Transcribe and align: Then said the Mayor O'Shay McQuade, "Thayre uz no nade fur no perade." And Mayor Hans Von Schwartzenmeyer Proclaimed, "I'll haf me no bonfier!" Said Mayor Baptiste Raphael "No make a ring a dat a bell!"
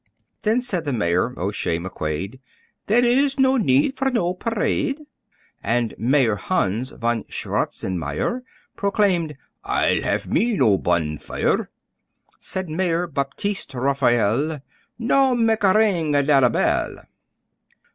Then 0.41 0.61
said 0.61 0.85
the 0.85 0.93
Mayor 0.93 1.39
O'Shay 1.39 1.77
McQuade, 1.77 2.39
"Thayre 2.87 3.23
uz 3.23 3.37
no 3.37 3.57
nade 3.57 3.95
fur 3.95 4.09
no 4.09 4.33
perade." 4.33 5.01
And 5.61 5.93
Mayor 5.99 6.37
Hans 6.37 6.89
Von 6.89 7.23
Schwartzenmeyer 7.25 8.41
Proclaimed, 8.75 9.37
"I'll 9.63 10.01
haf 10.01 10.25
me 10.25 10.55
no 10.55 10.79
bonfier!" 10.79 11.67
Said 12.39 12.67
Mayor 12.67 13.05
Baptiste 13.05 13.75
Raphael 13.75 14.61
"No 14.97 15.35
make 15.35 15.63
a 15.63 15.71
ring 15.75 16.15
a 16.15 16.23
dat 16.23 16.43
a 16.43 16.49
bell!" 16.49 17.01